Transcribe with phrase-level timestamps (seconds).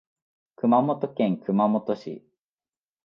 [0.55, 2.25] 熊本県熊本市